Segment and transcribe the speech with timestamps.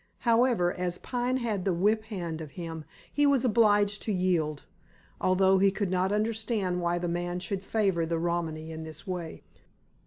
[0.21, 4.63] However, as Pine had the whip hand of him, he was obliged to yield,
[5.21, 9.43] although he could not understand why the man should favor the Romany in this way.